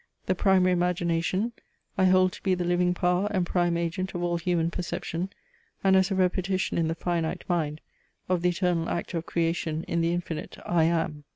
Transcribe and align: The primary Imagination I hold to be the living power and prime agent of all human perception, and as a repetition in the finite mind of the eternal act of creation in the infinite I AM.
The 0.25 0.33
primary 0.33 0.71
Imagination 0.71 1.51
I 1.95 2.05
hold 2.05 2.31
to 2.33 2.41
be 2.41 2.55
the 2.55 2.63
living 2.65 2.95
power 2.95 3.27
and 3.29 3.45
prime 3.45 3.77
agent 3.77 4.15
of 4.15 4.23
all 4.23 4.37
human 4.37 4.71
perception, 4.71 5.29
and 5.83 5.95
as 5.95 6.09
a 6.09 6.15
repetition 6.15 6.79
in 6.79 6.87
the 6.87 6.95
finite 6.95 7.43
mind 7.47 7.81
of 8.27 8.41
the 8.41 8.49
eternal 8.49 8.89
act 8.89 9.13
of 9.13 9.27
creation 9.27 9.83
in 9.83 10.01
the 10.01 10.11
infinite 10.11 10.57
I 10.65 10.85
AM. 10.85 11.25